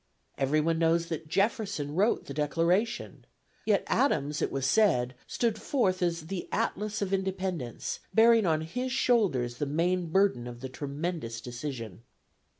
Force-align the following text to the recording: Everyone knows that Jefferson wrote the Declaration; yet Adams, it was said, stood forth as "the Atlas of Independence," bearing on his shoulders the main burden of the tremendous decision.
Everyone 0.35 0.79
knows 0.79 1.09
that 1.09 1.27
Jefferson 1.27 1.93
wrote 1.93 2.25
the 2.25 2.33
Declaration; 2.33 3.23
yet 3.67 3.83
Adams, 3.85 4.41
it 4.41 4.51
was 4.51 4.65
said, 4.65 5.13
stood 5.27 5.61
forth 5.61 6.01
as 6.01 6.21
"the 6.25 6.49
Atlas 6.51 7.03
of 7.03 7.13
Independence," 7.13 7.99
bearing 8.11 8.47
on 8.47 8.61
his 8.61 8.91
shoulders 8.91 9.57
the 9.57 9.67
main 9.67 10.07
burden 10.07 10.47
of 10.47 10.61
the 10.61 10.69
tremendous 10.69 11.39
decision. 11.39 12.01